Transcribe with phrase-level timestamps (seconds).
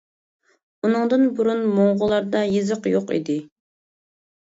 [0.87, 3.37] ئۇنىڭدىن بۇرۇن موڭغۇللاردا يېزىق يوق ئىدى.